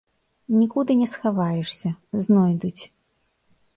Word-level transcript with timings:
Нікуды 0.61 0.95
не 1.01 1.07
схаваешся, 1.11 1.89
знойдуць. 2.29 2.83